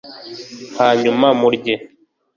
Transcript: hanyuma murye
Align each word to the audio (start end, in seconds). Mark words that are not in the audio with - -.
hanyuma 0.79 1.27
murye 1.39 1.75